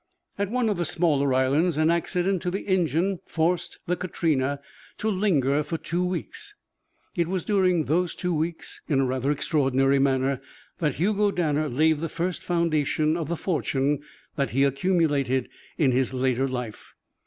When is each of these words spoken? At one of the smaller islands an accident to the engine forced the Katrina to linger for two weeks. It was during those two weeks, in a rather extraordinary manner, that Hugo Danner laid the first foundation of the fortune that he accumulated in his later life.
At 0.39 0.49
one 0.49 0.67
of 0.67 0.77
the 0.77 0.83
smaller 0.83 1.31
islands 1.31 1.77
an 1.77 1.91
accident 1.91 2.41
to 2.41 2.49
the 2.49 2.61
engine 2.61 3.19
forced 3.27 3.77
the 3.85 3.95
Katrina 3.95 4.59
to 4.97 5.11
linger 5.11 5.61
for 5.61 5.77
two 5.77 6.03
weeks. 6.03 6.55
It 7.15 7.27
was 7.27 7.45
during 7.45 7.83
those 7.85 8.15
two 8.15 8.33
weeks, 8.33 8.81
in 8.89 8.99
a 9.01 9.05
rather 9.05 9.29
extraordinary 9.31 9.99
manner, 9.99 10.41
that 10.79 10.95
Hugo 10.95 11.29
Danner 11.29 11.69
laid 11.69 11.99
the 11.99 12.09
first 12.09 12.41
foundation 12.43 13.15
of 13.15 13.27
the 13.29 13.37
fortune 13.37 14.01
that 14.37 14.49
he 14.49 14.63
accumulated 14.63 15.49
in 15.77 15.91
his 15.91 16.15
later 16.15 16.47
life. 16.47 16.95